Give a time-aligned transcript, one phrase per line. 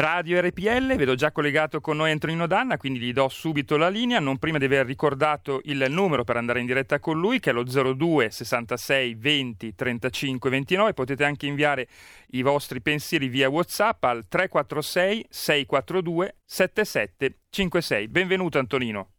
[0.00, 4.20] Radio RPL, vedo già collegato con noi Antonino Danna, quindi gli do subito la linea,
[4.20, 7.52] non prima di aver ricordato il numero per andare in diretta con lui, che è
[7.52, 10.94] lo 02 66 20 35 29.
[10.94, 11.88] Potete anche inviare
[12.28, 18.06] i vostri pensieri via WhatsApp al 346 642 7756.
[18.06, 19.17] Benvenuto Antonino.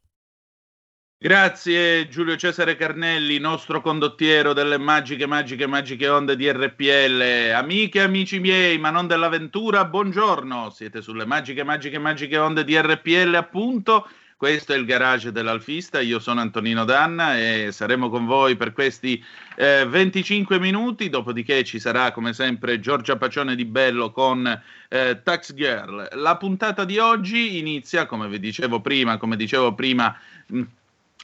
[1.22, 7.52] Grazie Giulio Cesare Carnelli, nostro condottiero delle magiche, magiche, magiche onde di RPL.
[7.54, 10.70] Amiche e amici miei, ma non dell'avventura, buongiorno.
[10.70, 14.08] Siete sulle magiche, magiche, magiche onde di RPL, appunto.
[14.38, 19.22] Questo è il garage dell'Alfista, io sono Antonino Danna e saremo con voi per questi
[19.58, 24.48] eh, 25 minuti, dopodiché ci sarà come sempre Giorgia Pacione di Bello con
[24.88, 26.08] eh, Tax Girl.
[26.14, 30.18] La puntata di oggi inizia, come vi dicevo prima, come dicevo prima,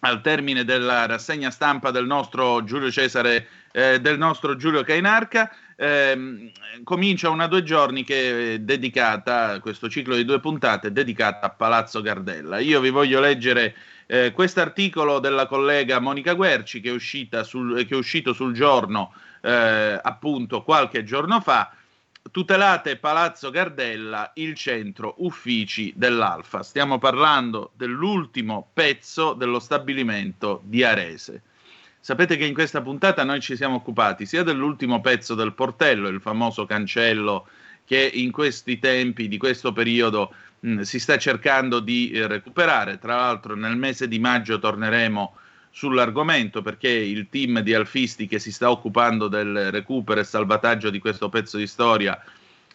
[0.01, 6.51] al termine della rassegna stampa del nostro Giulio Cesare, eh, del nostro Giulio Cainarca, eh,
[6.83, 12.01] comincia una due giorni che è dedicata, questo ciclo di due puntate, dedicata a Palazzo
[12.01, 12.59] Gardella.
[12.59, 13.75] Io vi voglio leggere
[14.07, 19.13] eh, questo articolo della collega Monica Guerci che è, sul, che è uscito sul giorno,
[19.41, 21.71] eh, appunto, qualche giorno fa,
[22.31, 26.63] tutelate Palazzo Gardella, il centro uffici dell'Alfa.
[26.63, 31.41] Stiamo parlando dell'ultimo pezzo dello stabilimento di Arese.
[31.99, 36.21] Sapete che in questa puntata noi ci siamo occupati sia dell'ultimo pezzo del portello, il
[36.21, 37.47] famoso cancello
[37.83, 42.97] che in questi tempi, di questo periodo, mh, si sta cercando di eh, recuperare.
[42.99, 45.35] Tra l'altro nel mese di maggio torneremo
[45.75, 50.99] sull'argomento perché il team di alfisti che si sta occupando del recupero e salvataggio di
[50.99, 52.17] questo pezzo di storia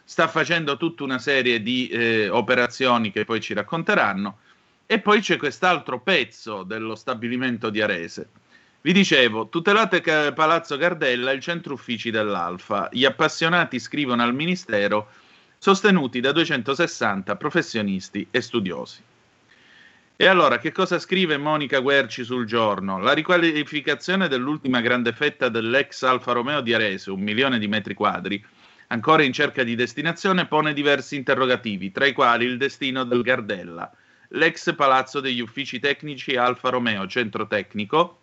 [0.04, 4.40] sta facendo tutta una serie di eh, operazioni che poi ci racconteranno
[4.84, 8.28] e poi c'è quest'altro pezzo dello stabilimento di Arese.
[8.82, 10.02] Vi dicevo, tutelate
[10.34, 12.90] Palazzo Gardella, il centro uffici dell'Alfa.
[12.92, 15.08] Gli appassionati scrivono al Ministero,
[15.56, 19.02] sostenuti da 260 professionisti e studiosi.
[20.20, 22.98] E allora, che cosa scrive Monica Guerci sul giorno?
[22.98, 28.44] La riqualificazione dell'ultima grande fetta dell'ex Alfa Romeo di Arese, un milione di metri quadri,
[28.88, 33.90] ancora in cerca di destinazione, pone diversi interrogativi, tra i quali il destino del Gardella,
[34.32, 38.20] l'ex palazzo degli uffici tecnici Alfa Romeo, centro tecnico,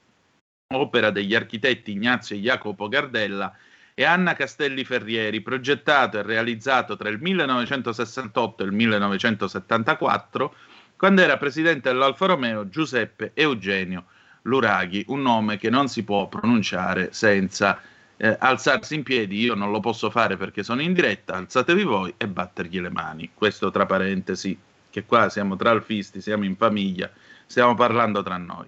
[0.76, 3.52] opera degli architetti Ignazio e Jacopo Gardella
[3.96, 10.56] e Anna Castelli Ferrieri, progettato e realizzato tra il 1968 e il 1974
[10.98, 14.06] quando era presidente dell'Alfa Romeo Giuseppe Eugenio
[14.42, 17.80] Luraghi, un nome che non si può pronunciare senza
[18.18, 19.40] eh, alzarsi in piedi.
[19.40, 23.30] Io non lo posso fare perché sono in diretta, alzatevi voi e battergli le mani.
[23.34, 24.58] Questo tra parentesi,
[24.90, 27.12] che qua siamo tra alfisti, siamo in famiglia,
[27.46, 28.66] stiamo parlando tra noi.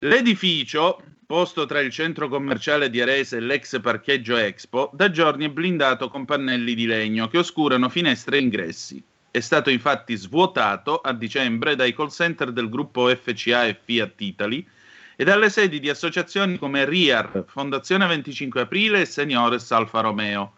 [0.00, 5.50] L'edificio, posto tra il centro commerciale di Arese e l'ex parcheggio Expo, da giorni è
[5.50, 9.02] blindato con pannelli di legno che oscurano finestre e ingressi.
[9.30, 14.66] È stato infatti svuotato a dicembre dai call center del gruppo FCA e Fiat Italy
[15.16, 20.54] e dalle sedi di associazioni come RIAR, Fondazione 25 Aprile e Seniores Alfa Romeo.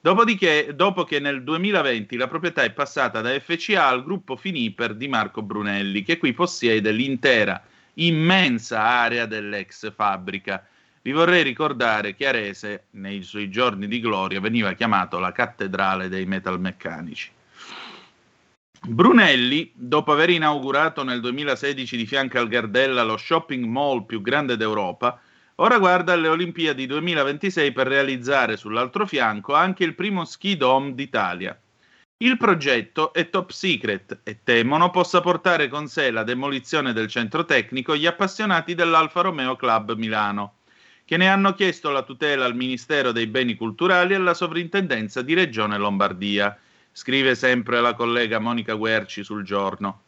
[0.00, 5.08] Dopodiché, dopo che nel 2020 la proprietà è passata da FCA al gruppo Finiper di
[5.08, 7.60] Marco Brunelli, che qui possiede l'intera
[7.94, 10.64] immensa area dell'ex fabbrica.
[11.02, 16.26] Vi vorrei ricordare che Arese, nei suoi giorni di gloria, veniva chiamato la cattedrale dei
[16.26, 17.30] metalmeccanici.
[18.86, 24.58] Brunelli, dopo aver inaugurato nel 2016 di fianco al Gardella lo shopping mall più grande
[24.58, 25.18] d'Europa,
[25.54, 31.58] ora guarda alle Olimpiadi 2026 per realizzare sull'altro fianco anche il primo ski dome d'Italia.
[32.18, 37.46] Il progetto è top secret e temono possa portare con sé la demolizione del centro
[37.46, 40.56] tecnico gli appassionati dell'Alfa Romeo Club Milano,
[41.06, 45.32] che ne hanno chiesto la tutela al Ministero dei Beni Culturali e alla Sovrintendenza di
[45.32, 46.54] Regione Lombardia
[46.96, 50.02] scrive sempre la collega Monica Guerci sul giorno.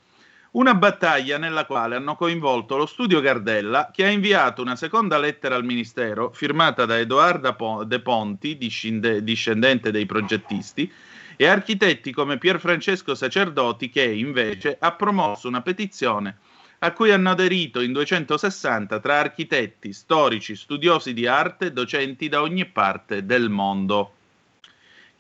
[0.53, 5.57] Una battaglia nella quale hanno coinvolto lo studio Gardella, che ha inviato una seconda lettera
[5.57, 10.91] al Ministero, firmata da Edoardo De Ponti, discendente dei progettisti,
[11.37, 16.39] e architetti come Pier Francesco Sacerdoti, che invece ha promosso una petizione
[16.79, 22.65] a cui hanno aderito in 260 tra architetti, storici, studiosi di arte, docenti da ogni
[22.67, 24.16] parte del mondo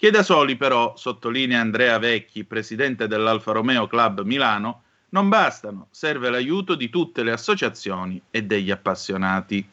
[0.06, 6.30] che da soli però, sottolinea Andrea Vecchi, presidente dell'Alfa Romeo Club Milano, non bastano, serve
[6.30, 9.68] l'aiuto di tutte le associazioni e degli appassionati.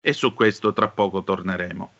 [0.00, 1.92] E su questo tra poco torneremo.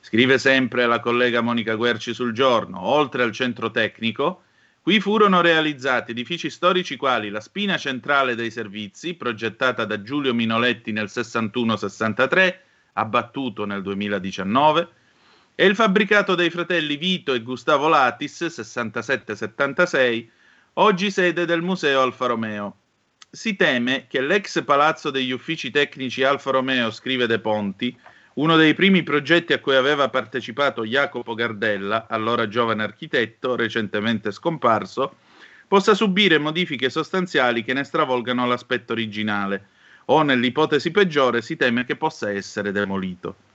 [0.00, 4.42] Scrive sempre la collega Monica Guerci sul giorno, oltre al centro tecnico,
[4.82, 10.92] qui furono realizzati edifici storici quali la spina centrale dei servizi, progettata da Giulio Minoletti
[10.92, 12.58] nel 61-63,
[12.92, 14.88] abbattuto nel 2019,
[15.58, 20.28] e il fabbricato dei fratelli Vito e Gustavo Latis, 67-76,
[20.74, 22.76] oggi sede del Museo Alfa Romeo.
[23.30, 27.98] Si teme che l'ex palazzo degli uffici tecnici Alfa Romeo, scrive De Ponti,
[28.34, 35.16] uno dei primi progetti a cui aveva partecipato Jacopo Gardella, allora giovane architetto, recentemente scomparso,
[35.66, 39.68] possa subire modifiche sostanziali che ne stravolgano l'aspetto originale,
[40.06, 43.45] o nell'ipotesi peggiore si teme che possa essere demolito.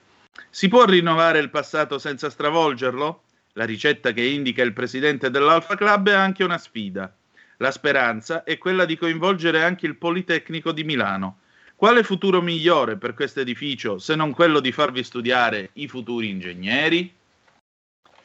[0.50, 3.24] Si può rinnovare il passato senza stravolgerlo?
[3.54, 7.13] La ricetta che indica il presidente dell'Alfa Club è anche una sfida.
[7.57, 11.39] La speranza è quella di coinvolgere anche il Politecnico di Milano.
[11.75, 17.13] Quale futuro migliore per questo edificio se non quello di farvi studiare i futuri ingegneri?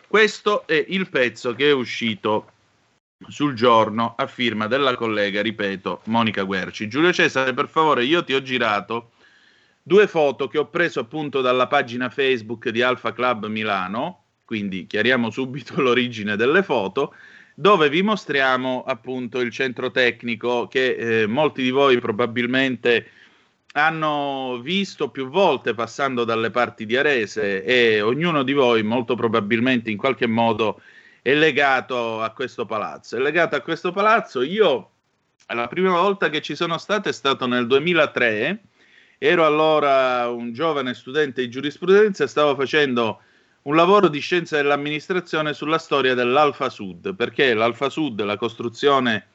[0.07, 2.53] Questo è il pezzo che è uscito
[3.29, 6.87] sul giorno a firma della collega, ripeto, Monica Guerci.
[6.87, 9.13] Giulio Cesare, per favore, io ti ho girato
[9.89, 15.31] due foto che ho preso appunto dalla pagina Facebook di Alfa Club Milano, quindi chiariamo
[15.31, 17.15] subito l'origine delle foto,
[17.55, 23.11] dove vi mostriamo appunto il centro tecnico che eh, molti di voi probabilmente
[23.75, 29.89] hanno visto più volte passando dalle parti di Arese e ognuno di voi molto probabilmente
[29.89, 30.81] in qualche modo
[31.23, 33.17] è legato a questo palazzo.
[33.17, 34.43] È legato a questo palazzo.
[34.43, 34.91] Io
[35.47, 38.63] la prima volta che ci sono stato è stato nel 2003
[39.19, 43.21] Ero allora un giovane studente di giurisprudenza e stavo facendo
[43.63, 49.29] un lavoro di scienza dell'amministrazione sulla storia dell'Alfa Sud, perché l'Alfa Sud, la costruzione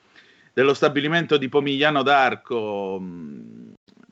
[0.54, 3.02] dello stabilimento di Pomigliano d'Arco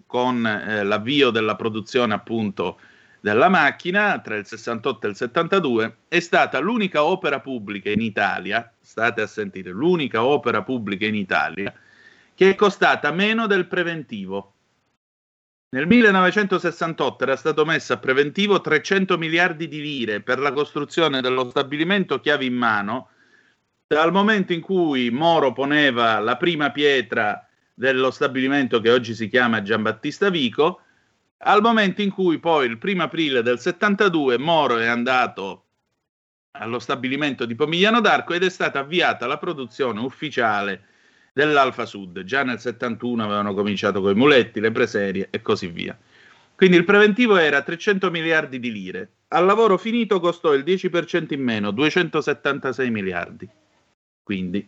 [0.05, 2.79] con eh, l'avvio della produzione appunto
[3.21, 8.71] della macchina tra il 68 e il 72 è stata l'unica opera pubblica in Italia,
[8.81, 11.73] state a sentire, l'unica opera pubblica in Italia
[12.33, 14.53] che è costata meno del preventivo.
[15.71, 21.47] Nel 1968 era stato messo a preventivo 300 miliardi di lire per la costruzione dello
[21.47, 23.09] stabilimento chiavi in mano,
[23.85, 29.61] dal momento in cui Moro poneva la prima pietra dello stabilimento che oggi si chiama
[29.61, 30.81] Giambattista Vico,
[31.37, 35.65] al momento in cui poi il primo aprile del 72 Moro è andato
[36.53, 40.85] allo stabilimento di Pomigliano d'Arco ed è stata avviata la produzione ufficiale
[41.45, 42.23] dell'Alfa Sud.
[42.23, 45.97] Già nel 71 avevano cominciato con i muletti, le preserie e così via.
[46.55, 49.09] Quindi il preventivo era 300 miliardi di lire.
[49.29, 53.47] Al lavoro finito costò il 10% in meno, 276 miliardi.
[54.21, 54.67] Quindi,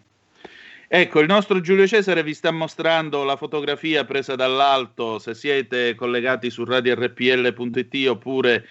[0.88, 6.50] ecco, il nostro Giulio Cesare vi sta mostrando la fotografia presa dall'alto, se siete collegati
[6.50, 8.68] su radiorpl.it oppure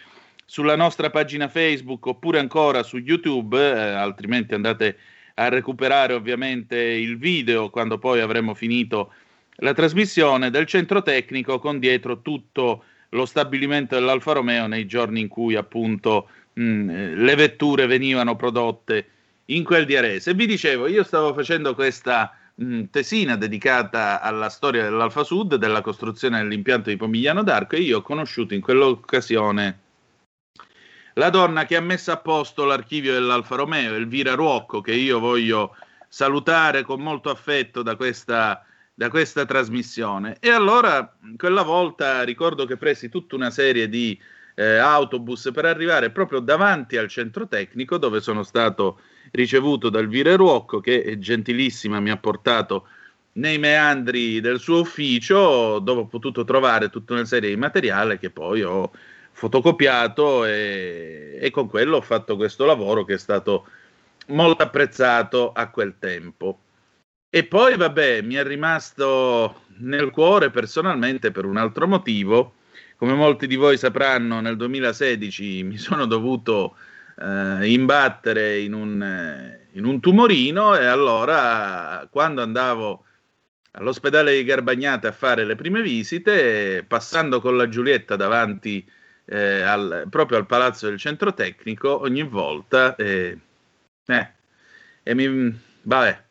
[0.46, 4.96] sulla nostra pagina Facebook oppure ancora su YouTube, eh, altrimenti andate
[5.34, 9.12] a recuperare ovviamente il video quando poi avremo finito
[9.56, 15.28] la trasmissione del centro tecnico con dietro tutto lo stabilimento dell'Alfa Romeo nei giorni in
[15.28, 19.06] cui appunto mh, le vetture venivano prodotte
[19.46, 20.34] in quel di Arese.
[20.34, 26.38] Vi dicevo, io stavo facendo questa mh, tesina dedicata alla storia dell'Alfa Sud, della costruzione
[26.38, 29.78] dell'impianto di Pomigliano d'Arco e io ho conosciuto in quell'occasione
[31.14, 35.76] la donna che ha messo a posto l'archivio dell'Alfa Romeo, Elvira Ruocco, che io voglio
[36.08, 38.64] salutare con molto affetto da questa,
[38.94, 40.36] da questa trasmissione.
[40.40, 44.18] E allora, quella volta ricordo che presi tutta una serie di
[44.54, 49.00] eh, autobus per arrivare proprio davanti al centro tecnico dove sono stato
[49.30, 52.86] ricevuto da Elvira Ruocco, che gentilissima, mi ha portato
[53.32, 58.30] nei meandri del suo ufficio dove ho potuto trovare tutta una serie di materiale che
[58.30, 58.90] poi ho
[59.40, 63.66] fotocopiato e, e, con quello ho fatto questo lavoro che è stato
[64.26, 66.60] molto apprezzato a quel tempo.
[67.30, 72.56] E poi, vabbè, mi è rimasto nel cuore personalmente per un altro motivo.
[72.96, 76.76] Come molti di voi sapranno, nel 2016 mi sono dovuto
[77.16, 83.04] eh, imbattere in un, eh, in un tumorino e allora quando andavo
[83.70, 88.86] all'ospedale di Garbagnate a fare le prime visite, passando con la Giulietta davanti
[89.24, 92.94] eh, al, proprio al palazzo del centro tecnico ogni volta.
[92.96, 93.38] Eh,
[94.06, 94.32] eh,
[95.02, 96.22] e mi, vabbè,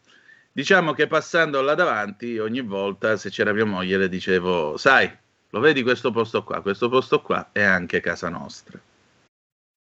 [0.51, 5.09] diciamo che passando là davanti ogni volta, se c'era mia moglie, le dicevo: Sai,
[5.49, 6.61] lo vedi questo posto qua?
[6.61, 8.79] Questo posto qua è anche casa nostra.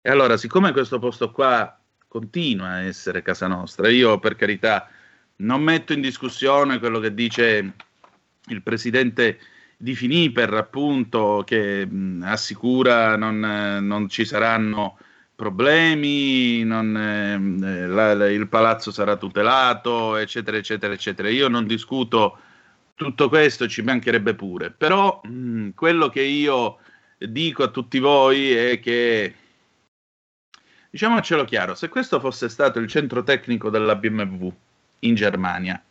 [0.02, 4.90] E allora, siccome questo posto qua continua a essere casa nostra, io per carità
[5.38, 7.74] non metto in discussione quello che dice
[8.48, 9.40] il presidente
[9.78, 13.40] di Finiper, appunto, che mh, assicura non,
[13.82, 14.98] non ci saranno
[15.36, 21.30] problemi, non, eh, la, la, il palazzo sarà tutelato, eccetera, eccetera, eccetera.
[21.30, 22.40] Io non discuto
[22.96, 26.78] tutto questo, ci mancherebbe pure, però mh, quello che io
[27.18, 29.36] dico a tutti voi è che,
[30.90, 34.50] diciamocelo chiaro, se questo fosse stato il centro tecnico della BMW
[35.00, 35.84] in Germania,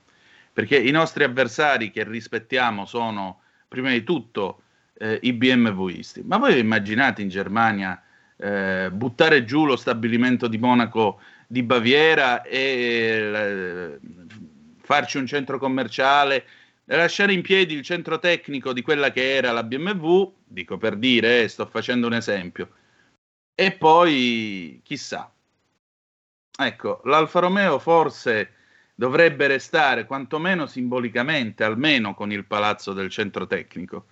[0.52, 3.40] perché i nostri avversari che rispettiamo sono
[3.74, 4.62] prima di tutto
[4.98, 8.00] eh, i BMWisti, ma voi immaginate in Germania
[8.36, 13.98] eh, buttare giù lo stabilimento di Monaco di Baviera e eh,
[14.78, 16.44] farci un centro commerciale,
[16.84, 21.42] lasciare in piedi il centro tecnico di quella che era la BMW, dico per dire,
[21.42, 22.68] eh, sto facendo un esempio,
[23.54, 25.28] e poi chissà.
[26.56, 28.53] Ecco, l'Alfa Romeo forse
[28.94, 34.06] dovrebbe restare quantomeno simbolicamente, almeno con il palazzo del centro tecnico.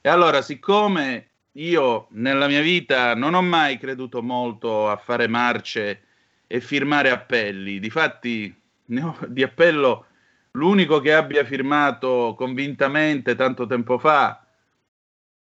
[0.00, 6.02] E allora, siccome io nella mia vita non ho mai creduto molto a fare marce
[6.46, 7.78] e firmare appelli.
[7.78, 10.06] Difatti, di appello
[10.52, 14.44] l'unico che abbia firmato convintamente tanto tempo fa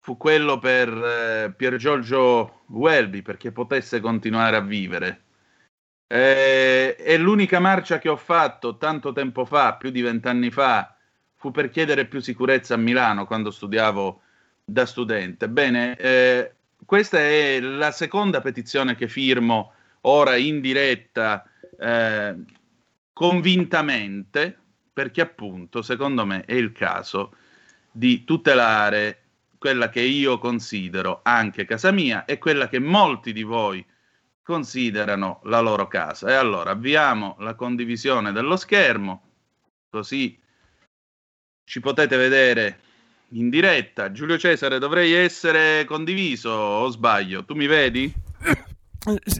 [0.00, 5.23] fu quello per eh, Pier Giorgio Welby perché potesse continuare a vivere.
[6.12, 10.97] Eh, e l'unica marcia che ho fatto tanto tempo fa, più di vent'anni fa,
[11.37, 14.21] fu per chiedere più sicurezza a Milano quando studiavo
[14.64, 15.49] da studente.
[15.49, 16.52] Bene, eh,
[16.85, 21.49] questa è la seconda petizione che firmo ora in diretta
[21.79, 22.35] eh,
[23.12, 24.59] convintamente,
[24.93, 27.35] perché appunto, secondo me, è il caso
[27.88, 29.23] di tutelare
[29.59, 33.87] quella che io considero anche casa mia e quella che molti di voi
[34.50, 36.28] considerano la loro casa.
[36.28, 39.23] E allora avviamo la condivisione dello schermo,
[39.88, 40.37] così
[41.64, 42.80] ci potete vedere
[43.28, 44.11] in diretta.
[44.11, 47.45] Giulio Cesare, dovrei essere condiviso o sbaglio?
[47.45, 48.12] Tu mi vedi?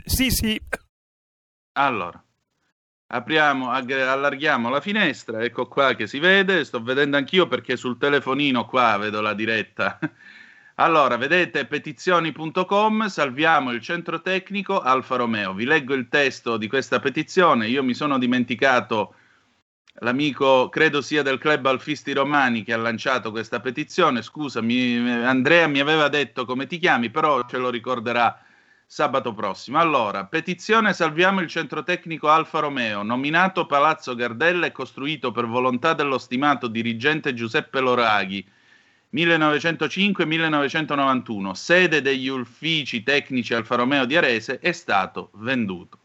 [0.07, 0.59] Sì, sì.
[1.73, 2.25] Allora,
[3.09, 8.65] apriamo, allarghiamo la finestra, ecco qua che si vede, sto vedendo anch'io perché sul telefonino
[8.65, 9.99] qua vedo la diretta.
[10.81, 15.53] Allora, vedete petizioni.com, salviamo il centro tecnico Alfa Romeo.
[15.53, 19.15] Vi leggo il testo di questa petizione, io mi sono dimenticato
[19.97, 24.23] l'amico, credo sia del club Alfisti Romani, che ha lanciato questa petizione.
[24.23, 28.43] Scusami, Andrea mi aveva detto come ti chiami, però ce lo ricorderà
[28.87, 29.79] sabato prossimo.
[29.79, 35.93] Allora, petizione Salviamo il centro tecnico Alfa Romeo, nominato Palazzo Gardella e costruito per volontà
[35.93, 38.59] dello stimato dirigente Giuseppe Loraghi.
[39.13, 45.99] 1905-1991, sede degli uffici tecnici Alfa Romeo di Arese, è stato venduto.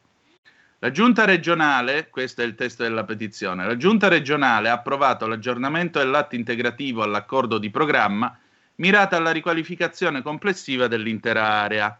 [0.79, 5.99] La giunta regionale, questo è il testo della petizione, la giunta regionale ha approvato l'aggiornamento
[5.99, 8.37] dell'atto integrativo all'accordo di programma
[8.75, 11.99] mirata alla riqualificazione complessiva dell'intera area.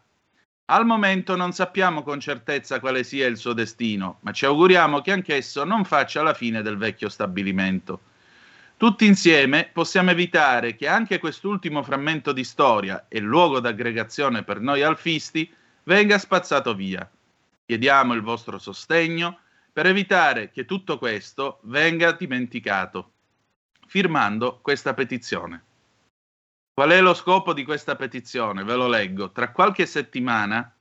[0.66, 5.12] Al momento non sappiamo con certezza quale sia il suo destino, ma ci auguriamo che
[5.12, 8.02] anch'esso non faccia la fine del vecchio stabilimento.
[8.78, 14.84] Tutti insieme possiamo evitare che anche quest'ultimo frammento di storia e luogo d'aggregazione per noi
[14.84, 15.52] alfisti
[15.84, 17.10] venga spazzato via
[17.66, 19.40] Chiediamo il vostro sostegno
[19.74, 23.14] per evitare che tutto questo venga dimenticato,
[23.88, 25.64] firmando questa petizione.
[26.72, 28.64] Qual è lo scopo di questa petizione?
[28.64, 29.32] Ve lo leggo.
[29.32, 30.75] Tra qualche settimana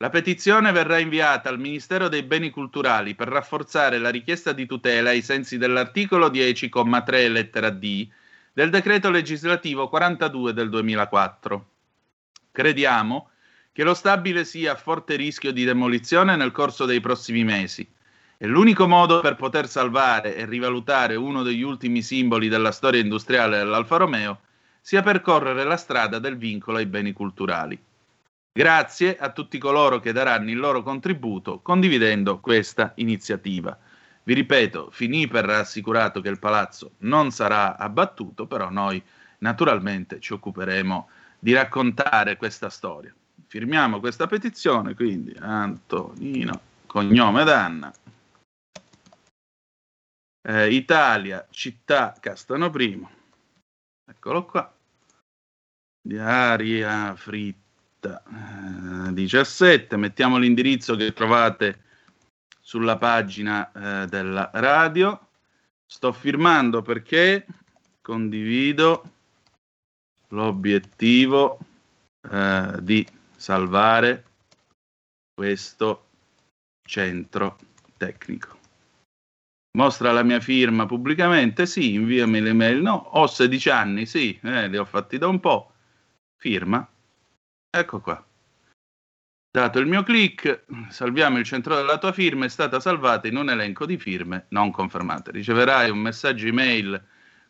[0.00, 5.10] la petizione verrà inviata al Ministero dei Beni Culturali per rafforzare la richiesta di tutela
[5.10, 8.08] ai sensi dell'articolo 10,3 lettera D
[8.52, 11.68] del decreto legislativo 42 del 2004.
[12.52, 13.30] Crediamo
[13.72, 17.84] che lo stabile sia a forte rischio di demolizione nel corso dei prossimi mesi.
[18.36, 23.58] E l'unico modo per poter salvare e rivalutare uno degli ultimi simboli della storia industriale
[23.58, 24.40] dell'Alfa Romeo
[24.80, 27.86] sia percorrere la strada del vincolo ai beni culturali.
[28.58, 33.78] Grazie a tutti coloro che daranno il loro contributo condividendo questa iniziativa.
[34.24, 39.00] Vi ripeto, finì per rassicurato che il palazzo non sarà abbattuto, però noi
[39.38, 43.14] naturalmente ci occuperemo di raccontare questa storia.
[43.46, 47.92] Firmiamo questa petizione, quindi Antonino, cognome d'Anna,
[50.48, 53.08] eh, Italia, città Castano Primo,
[54.04, 54.74] eccolo qua,
[56.02, 57.67] diaria fritta eh,
[58.00, 61.84] 17, mettiamo l'indirizzo che trovate
[62.60, 65.28] sulla pagina eh, della radio,
[65.86, 67.46] sto firmando perché
[68.02, 69.10] condivido
[70.28, 71.58] l'obiettivo
[72.30, 74.24] eh, di salvare
[75.34, 76.06] questo
[76.82, 77.58] centro
[77.96, 78.56] tecnico.
[79.78, 81.66] Mostra la mia firma pubblicamente?
[81.66, 82.80] Sì, inviami l'email.
[82.80, 85.72] No, ho 16 anni, sì, eh, li ho fatti da un po'.
[86.36, 86.86] Firma.
[87.70, 88.24] Ecco qua.
[89.50, 93.50] Dato il mio clic, salviamo il centro della tua firma, è stata salvata in un
[93.50, 95.32] elenco di firme non confermate.
[95.32, 97.02] Riceverai un messaggio email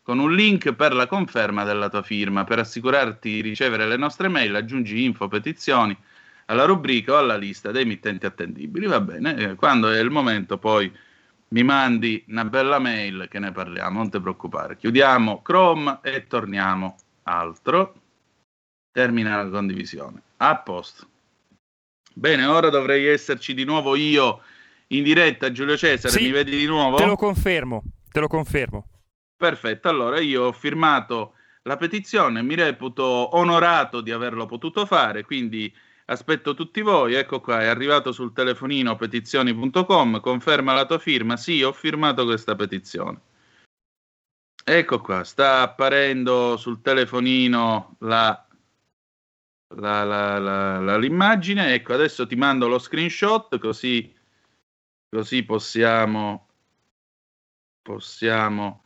[0.03, 2.43] con un link per la conferma della tua firma.
[2.43, 5.97] Per assicurarti di ricevere le nostre mail, aggiungi info, petizioni
[6.45, 8.87] alla rubrica o alla lista dei mittenti attendibili.
[8.87, 10.91] Va bene, eh, quando è il momento poi
[11.49, 14.75] mi mandi una bella mail che ne parliamo, non ti preoccupare.
[14.75, 18.08] Chiudiamo Chrome e torniamo altro.
[18.91, 20.21] Termina la condivisione.
[20.37, 21.07] A posto.
[22.13, 24.41] Bene, ora dovrei esserci di nuovo io
[24.87, 26.97] in diretta, Giulio Cesare, sì, mi vedi di nuovo?
[26.97, 28.87] Te lo confermo, te lo confermo.
[29.37, 33.03] Perfetto, allora io ho firmato la petizione, mi reputo
[33.37, 35.73] onorato di averlo potuto fare, quindi
[36.05, 41.61] aspetto tutti voi, ecco qua, è arrivato sul telefonino petizioni.com, conferma la tua firma, sì,
[41.61, 43.19] ho firmato questa petizione.
[44.63, 48.45] Ecco qua, sta apparendo sul telefonino la
[49.75, 51.73] la, la, la, l'immagine.
[51.73, 54.13] Ecco, adesso ti mando lo screenshot così,
[55.09, 56.47] così possiamo,
[57.81, 58.83] possiamo.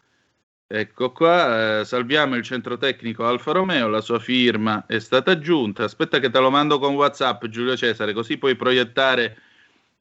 [0.67, 5.83] Ecco qua, eh, salviamo il centro tecnico Alfa Romeo, la sua firma è stata aggiunta.
[5.83, 9.37] Aspetta che te lo mando con WhatsApp, Giulio Cesare, così puoi proiettare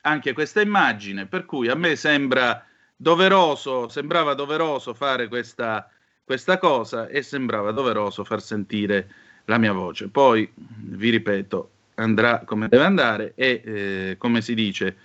[0.02, 1.26] anche questa immagine.
[1.26, 2.64] Per cui a me sembra
[2.96, 5.90] doveroso, sembrava doveroso fare questa,
[6.24, 9.10] questa cosa e sembrava doveroso far sentire
[9.46, 10.08] la mia voce.
[10.08, 14.96] Poi, vi ripeto, andrà come deve andare e, eh, come si dice,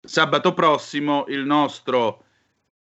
[0.00, 2.22] sabato prossimo il nostro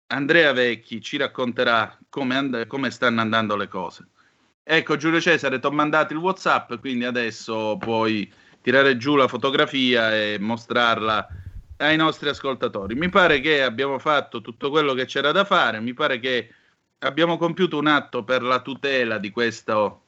[0.08, 4.06] Andrea Vecchi ci racconterà come, and- come stanno andando le cose.
[4.62, 8.30] Ecco, Giulio Cesare, ti ho mandato il WhatsApp, quindi adesso puoi
[8.60, 11.28] tirare giù la fotografia e mostrarla
[11.78, 12.94] ai nostri ascoltatori.
[12.94, 16.54] Mi pare che abbiamo fatto tutto quello che c'era da fare, mi pare che
[17.00, 20.02] abbiamo compiuto un atto per la tutela di questo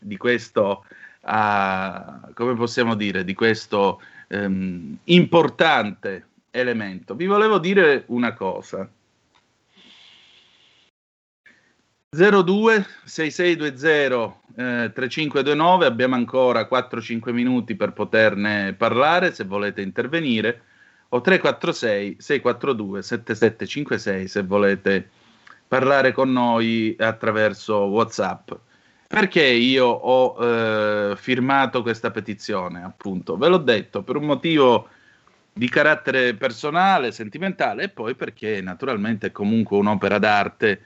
[0.00, 0.84] di questo,
[1.20, 7.14] uh, come possiamo dire, di questo um, importante elemento.
[7.14, 8.88] Vi volevo dire una cosa.
[12.14, 20.62] 02 6620 eh, 3529 abbiamo ancora 4-5 minuti per poterne parlare se volete intervenire
[21.08, 25.10] o 346 642 7756 se volete
[25.66, 28.52] parlare con noi attraverso Whatsapp.
[29.14, 30.44] Perché io ho
[31.12, 32.82] eh, firmato questa petizione?
[32.82, 34.88] Appunto, ve l'ho detto, per un motivo
[35.52, 40.82] di carattere personale, sentimentale e poi perché naturalmente è comunque un'opera d'arte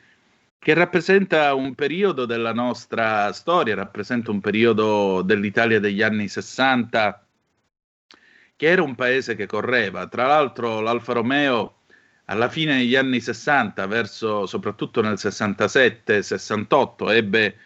[0.59, 7.27] che rappresenta un periodo della nostra storia, rappresenta un periodo dell'Italia degli anni 60
[8.57, 10.07] che era un paese che correva.
[10.07, 11.77] Tra l'altro l'Alfa Romeo
[12.27, 17.57] alla fine degli anni 60, verso soprattutto nel 67-68, ebbe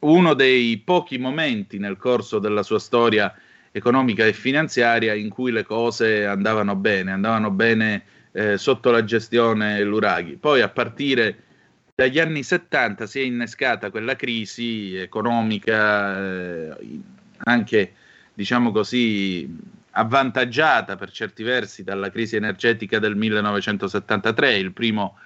[0.00, 3.34] uno dei pochi momenti nel corso della sua storia
[3.70, 9.82] economica e finanziaria in cui le cose andavano bene, andavano bene eh, sotto la gestione
[9.82, 10.36] Luraghi.
[10.36, 11.42] Poi a partire
[11.94, 17.00] dagli anni 70 si è innescata quella crisi economica, eh,
[17.38, 17.92] anche
[18.34, 19.48] diciamo così
[19.90, 25.18] avvantaggiata per certi versi dalla crisi energetica del 1973, il primo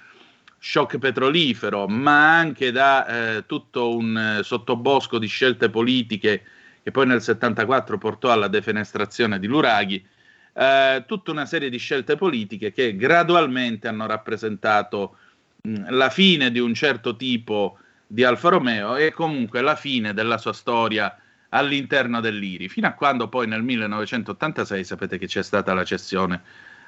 [0.59, 6.43] shock petrolifero, ma anche da eh, tutto un eh, sottobosco di scelte politiche
[6.83, 10.03] che poi nel 74 portò alla defenestrazione di Luraghi,
[10.53, 15.17] eh, tutta una serie di scelte politiche che gradualmente hanno rappresentato
[15.61, 20.37] mh, la fine di un certo tipo di Alfa Romeo e comunque la fine della
[20.37, 21.15] sua storia
[21.49, 26.41] all'interno dell'IRI, fino a quando poi nel 1986 sapete che c'è stata la cessione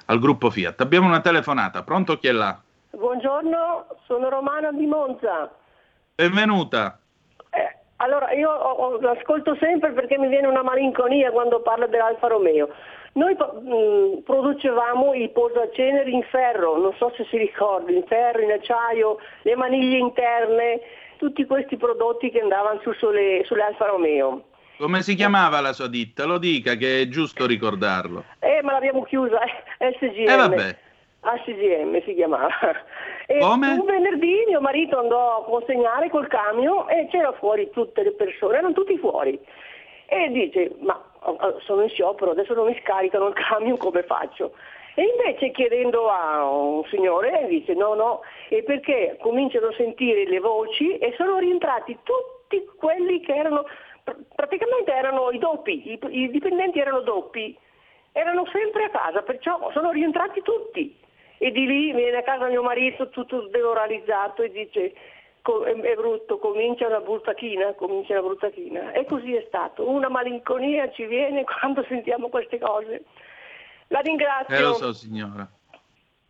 [0.06, 0.80] al gruppo Fiat.
[0.80, 2.60] Abbiamo una telefonata, pronto chi è là?
[2.94, 5.50] Buongiorno, sono Romana di Monza.
[6.14, 6.98] Benvenuta.
[7.48, 12.68] Eh, allora, io ho, l'ascolto sempre perché mi viene una malinconia quando parla dell'Alfa Romeo.
[13.14, 18.42] Noi mh, mm, producevamo i posaceneri in ferro, non so se si ricorda, in ferro,
[18.42, 20.80] in acciaio, le maniglie interne,
[21.16, 24.44] tutti questi prodotti che andavano su, sulle, sulle Alfa Romeo.
[24.76, 26.26] Come si chiamava la sua ditta?
[26.26, 28.24] Lo dica che è giusto ricordarlo.
[28.38, 29.38] Eh, ma l'abbiamo chiusa,
[29.80, 30.28] SGM.
[30.28, 30.76] Eh vabbè.
[31.22, 32.48] ACGM si chiamava.
[33.24, 33.68] E Come?
[33.68, 38.58] un venerdì mio marito andò a consegnare col camion e c'era fuori tutte le persone,
[38.58, 39.38] erano tutti fuori.
[40.06, 41.00] E dice, ma
[41.64, 44.52] sono in sciopero, adesso non mi scaricano il camion, come faccio?
[44.94, 50.40] E invece chiedendo a un signore dice no, no, e perché cominciano a sentire le
[50.40, 53.64] voci e sono rientrati tutti quelli che erano,
[54.34, 57.56] praticamente erano i doppi, i, i dipendenti erano doppi,
[58.10, 61.00] erano sempre a casa, perciò sono rientrati tutti
[61.42, 64.92] e di lì viene a casa mio marito tutto demoralizzato e dice
[65.42, 68.92] è brutto, comincia una brutta china, comincia una brutta china.
[68.92, 69.90] E così è stato.
[69.90, 73.02] Una malinconia ci viene quando sentiamo queste cose.
[73.88, 74.54] La ringrazio.
[74.54, 75.50] Eh lo so signora.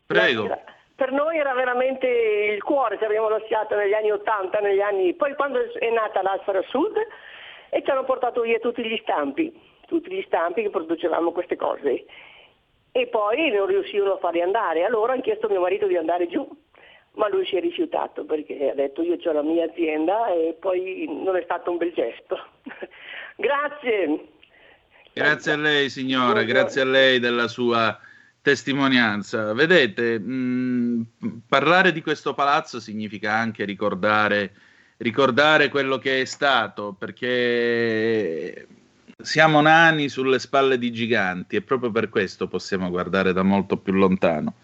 [0.06, 0.48] Prego.
[0.94, 5.12] Per noi era veramente il cuore che abbiamo lasciato negli anni 80, negli anni...
[5.12, 6.96] poi quando è nata l'Alfara Sud
[7.68, 9.52] e ci hanno portato via tutti gli stampi,
[9.86, 12.06] tutti gli stampi che producevamo queste cose.
[12.92, 14.84] E poi non riuscivano a farli andare.
[14.84, 16.46] Allora hanno chiesto a mio marito di andare giù
[17.14, 21.06] ma lui si è rifiutato perché ha detto io ho la mia azienda e poi
[21.08, 22.38] non è stato un bel gesto.
[23.36, 24.28] grazie.
[25.12, 26.52] Grazie a lei signora, Buongiorno.
[26.52, 27.98] grazie a lei della sua
[28.40, 29.52] testimonianza.
[29.52, 34.52] Vedete, mh, parlare di questo palazzo significa anche ricordare,
[34.98, 38.66] ricordare quello che è stato, perché
[39.22, 43.92] siamo nani sulle spalle di giganti e proprio per questo possiamo guardare da molto più
[43.92, 44.54] lontano.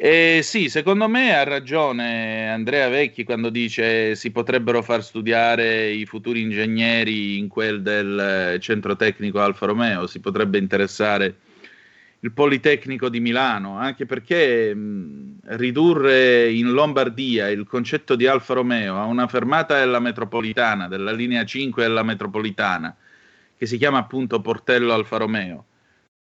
[0.00, 6.06] Eh, sì, secondo me ha ragione Andrea Vecchi quando dice si potrebbero far studiare i
[6.06, 11.34] futuri ingegneri in quel del centro tecnico Alfa Romeo, si potrebbe interessare
[12.20, 18.96] il Politecnico di Milano, anche perché mh, ridurre in Lombardia il concetto di Alfa Romeo
[18.96, 22.94] a una fermata della metropolitana, della linea 5 della metropolitana,
[23.58, 25.64] che si chiama appunto Portello Alfa Romeo,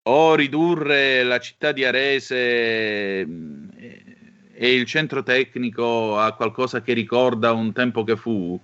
[0.08, 3.70] o ridurre la città di Arese mm,
[4.54, 8.60] e il centro tecnico a qualcosa che ricorda un tempo che fu.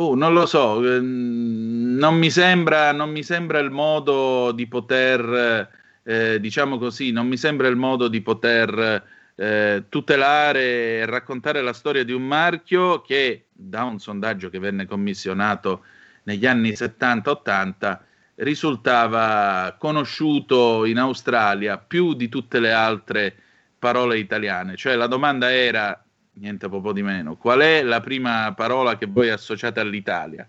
[0.00, 5.68] Uh, non lo so, ehm, non mi sembra, non mi sembra il modo di poter,
[6.02, 9.04] eh, diciamo così, non mi sembra il modo di poter
[9.34, 10.62] eh, tutelare
[11.00, 15.84] e raccontare la storia di un marchio che da un sondaggio che venne commissionato
[16.24, 17.98] negli anni 70-80
[18.36, 23.34] risultava conosciuto in Australia più di tutte le altre
[23.78, 24.76] parole italiane.
[24.76, 26.02] Cioè la domanda era,
[26.34, 30.48] niente poco di meno, qual è la prima parola che voi associate all'Italia?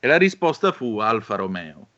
[0.00, 1.88] E la risposta fu Alfa Romeo.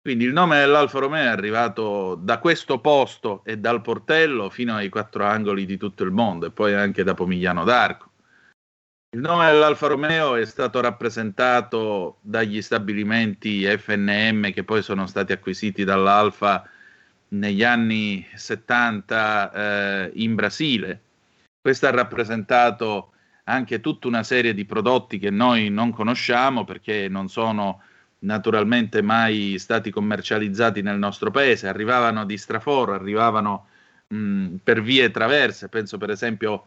[0.00, 4.90] Quindi il nome dell'Alfa Romeo è arrivato da questo posto e dal portello fino ai
[4.90, 8.10] quattro angoli di tutto il mondo e poi anche da Pomigliano d'Arco.
[9.14, 15.84] Il nome dell'Alfa Romeo è stato rappresentato dagli stabilimenti FNM che poi sono stati acquisiti
[15.84, 16.68] dall'Alfa
[17.28, 21.00] negli anni 70 eh, in Brasile.
[21.60, 23.12] Questo ha rappresentato
[23.44, 27.82] anche tutta una serie di prodotti che noi non conosciamo perché non sono
[28.20, 33.68] naturalmente mai stati commercializzati nel nostro paese, arrivavano di straforo, arrivavano
[34.08, 36.66] mh, per vie traverse, penso per esempio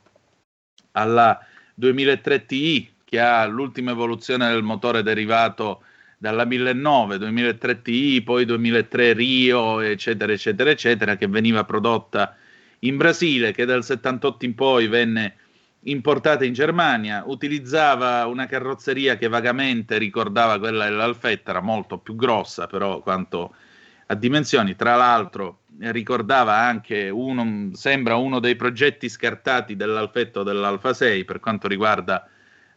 [0.92, 1.46] alla
[1.80, 5.84] 2003 Ti che ha l'ultima evoluzione del motore derivato
[6.18, 12.36] dalla 1009, 2003 Ti, poi 2003 Rio, eccetera, eccetera, eccetera, che veniva prodotta
[12.80, 15.36] in Brasile, che dal 78 in poi venne
[15.82, 22.66] importata in Germania, utilizzava una carrozzeria che vagamente ricordava quella dell'Alfetta, era molto più grossa
[22.66, 23.54] però quanto
[24.08, 31.24] a dimensioni, tra l'altro ricordava anche uno, sembra uno dei progetti scartati dell'Alfetto dell'Alfa 6
[31.24, 32.28] per quanto riguarda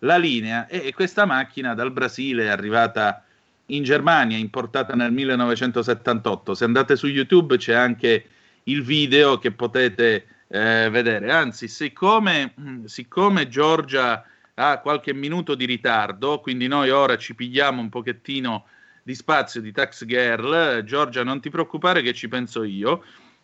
[0.01, 3.25] la linea e questa macchina dal Brasile è arrivata
[3.67, 6.55] in Germania, importata nel 1978.
[6.55, 8.25] Se andate su YouTube c'è anche
[8.65, 11.31] il video che potete eh, vedere.
[11.31, 17.89] Anzi, siccome, siccome Giorgia ha qualche minuto di ritardo, quindi noi ora ci pigliamo un
[17.89, 18.67] pochettino
[19.11, 20.85] di spazio di Tax Girl.
[20.85, 23.03] Giorgia, non ti preoccupare che ci penso io.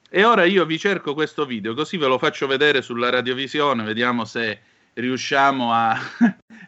[0.09, 4.25] E ora io vi cerco questo video, così ve lo faccio vedere sulla radiovisione, vediamo
[4.25, 4.61] se
[4.95, 5.99] riusciamo a,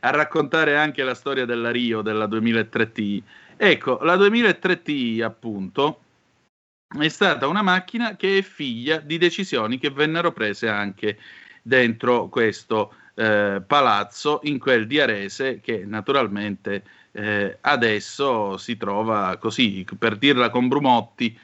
[0.00, 3.22] a raccontare anche la storia della Rio della 2003 Ti.
[3.56, 6.00] Ecco, la 2003 Ti, appunto,
[6.98, 11.18] è stata una macchina che è figlia di decisioni che vennero prese anche
[11.62, 16.82] dentro questo eh, palazzo, in quel di Arese, che naturalmente
[17.12, 21.36] eh, adesso si trova così, per dirla con Brumotti,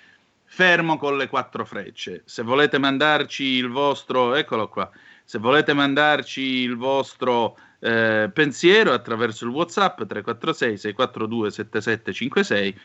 [0.44, 2.22] fermo con le quattro frecce.
[2.24, 4.90] Se volete mandarci il vostro, eccolo qua,
[5.24, 12.80] se volete mandarci il vostro eh, pensiero attraverso il WhatsApp 346 642 7756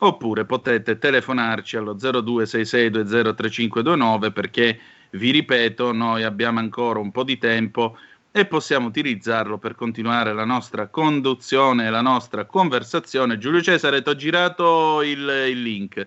[0.00, 7.96] oppure potete telefonarci allo 0266203529 perché vi ripeto, noi abbiamo ancora un po' di tempo
[8.36, 13.38] e possiamo utilizzarlo per continuare la nostra conduzione, la nostra conversazione.
[13.38, 15.20] Giulio Cesare, ti ho girato il,
[15.50, 16.04] il, link,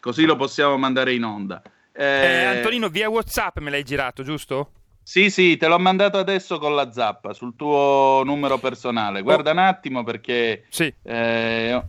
[0.00, 1.60] così lo possiamo mandare in onda.
[1.92, 4.70] Eh, eh, Antonino, via WhatsApp me l'hai girato, giusto?
[5.02, 9.20] Sì, sì, te l'ho mandato adesso con la zappa sul tuo numero personale.
[9.20, 9.52] Guarda oh.
[9.52, 10.90] un attimo perché sì.
[11.02, 11.82] eh,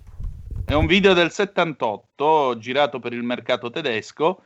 [0.66, 4.44] è un video del 78 girato per il mercato tedesco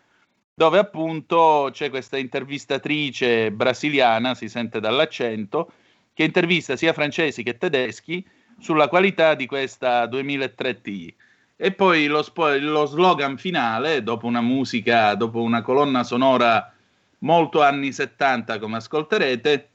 [0.58, 5.70] dove appunto c'è questa intervistatrice brasiliana, si sente dall'accento,
[6.14, 8.26] che intervista sia francesi che tedeschi
[8.58, 11.14] sulla qualità di questa 2003 Ti.
[11.58, 16.74] E poi lo, spo- lo slogan finale, dopo una musica, dopo una colonna sonora
[17.20, 19.70] molto anni 70, come ascolterete,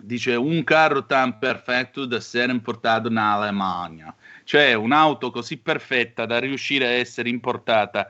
[0.00, 6.40] dice un carro tan perfetto da essere importato in Alemagna, cioè un'auto così perfetta da
[6.40, 8.08] riuscire a essere importata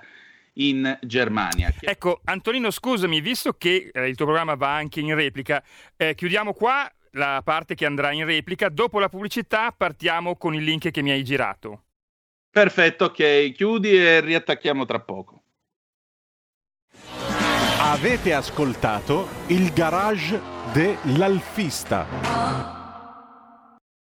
[0.59, 1.73] in Germania.
[1.81, 5.62] Ecco, Antonino, scusami, visto che eh, il tuo programma va anche in replica,
[5.97, 8.68] eh, chiudiamo qua la parte che andrà in replica.
[8.68, 11.85] Dopo la pubblicità partiamo con il link che mi hai girato.
[12.51, 15.42] Perfetto, ok, chiudi e riattacchiamo tra poco.
[17.81, 20.40] Avete ascoltato il garage
[20.73, 22.78] dell'Alfista.